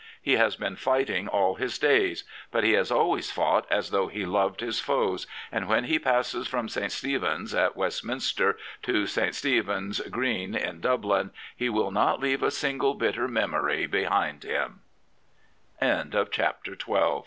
He 0.19 0.37
has 0.37 0.55
been 0.55 0.77
fighting 0.77 1.27
all 1.27 1.53
his 1.53 1.77
days, 1.77 2.23
but 2.49 2.63
he 2.63 2.73
has 2.73 2.89
always 2.89 3.29
fought 3.31 3.67
as 3.69 3.91
though 3.91 4.07
he 4.07 4.25
loved 4.25 4.59
his 4.61 4.79
foes, 4.79 5.27
and 5.51 5.67
when 5.69 5.83
he 5.83 5.99
passes 5.99 6.47
from 6.47 6.69
St. 6.69 6.91
Stephen's 6.91 7.53
at 7.53 7.75
Westminster 7.77 8.57
to 8.81 9.05
St. 9.05 9.35
Stephen's 9.35 9.99
Green 10.09 10.55
in 10.55 10.79
Dublin, 10.81 11.29
he 11.55 11.69
will 11.69 11.91
not 11.91 12.19
leave 12.19 12.41
a 12.41 12.49
single 12.49 12.95
bitter 12.95 13.27
me 13.27 13.99